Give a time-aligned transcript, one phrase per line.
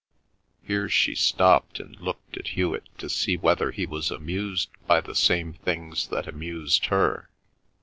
[0.63, 5.13] Here she stopped and looked at Hewet to see whether he was amused by the
[5.13, 7.29] same things that amused her.